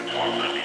normally. 0.00 0.61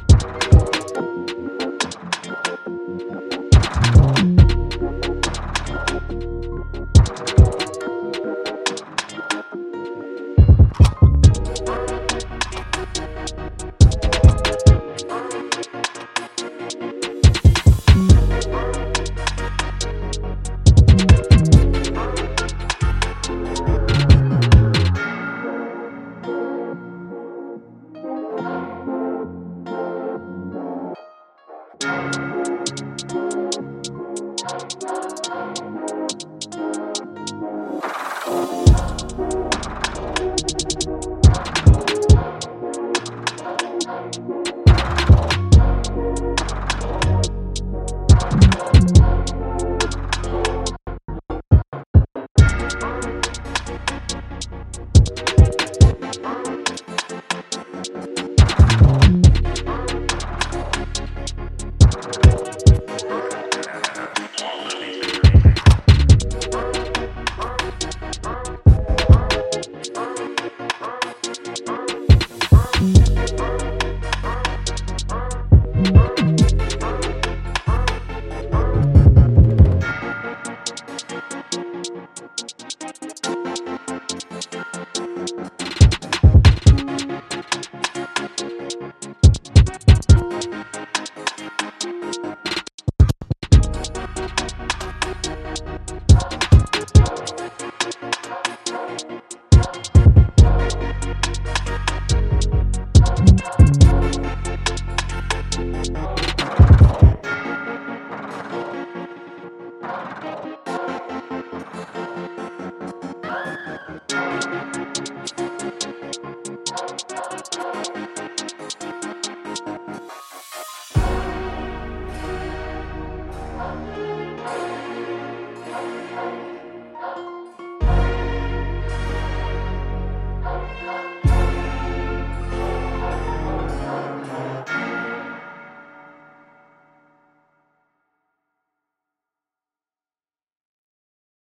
Thank 0.00 0.33